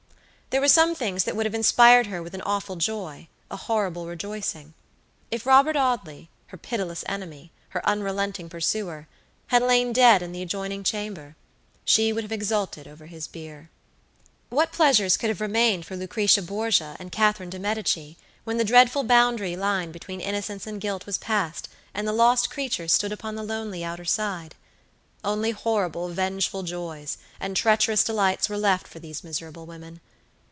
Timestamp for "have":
1.45-1.55, 12.25-12.33, 15.29-15.39